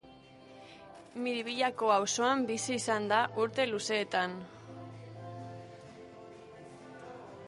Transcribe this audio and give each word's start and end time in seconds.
Miribillako 1.25 1.91
auzoan 1.95 2.41
bizi 2.47 2.73
izan 2.77 3.05
da 3.11 3.19
urte 3.43 3.67
luzeetan. 3.69 4.35